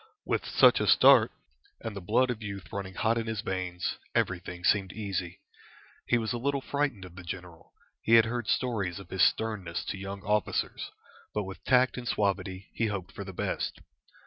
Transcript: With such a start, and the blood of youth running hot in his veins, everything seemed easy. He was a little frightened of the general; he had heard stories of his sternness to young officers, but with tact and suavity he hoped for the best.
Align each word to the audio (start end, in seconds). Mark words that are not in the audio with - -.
With 0.25 0.47
such 0.47 0.79
a 0.79 0.87
start, 0.87 1.31
and 1.79 1.95
the 1.95 2.01
blood 2.01 2.31
of 2.31 2.41
youth 2.41 2.73
running 2.73 2.95
hot 2.95 3.19
in 3.19 3.27
his 3.27 3.41
veins, 3.41 3.99
everything 4.15 4.63
seemed 4.63 4.91
easy. 4.93 5.41
He 6.07 6.17
was 6.17 6.33
a 6.33 6.39
little 6.39 6.59
frightened 6.61 7.05
of 7.05 7.15
the 7.15 7.23
general; 7.23 7.71
he 8.01 8.15
had 8.15 8.25
heard 8.25 8.47
stories 8.47 8.97
of 8.97 9.11
his 9.11 9.21
sternness 9.21 9.85
to 9.89 9.99
young 9.99 10.23
officers, 10.23 10.89
but 11.35 11.43
with 11.43 11.63
tact 11.65 11.99
and 11.99 12.07
suavity 12.07 12.69
he 12.73 12.87
hoped 12.87 13.11
for 13.11 13.23
the 13.23 13.31
best. 13.31 13.79